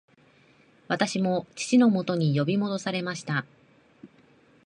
[0.87, 3.45] 私も父のもとに呼び戻されました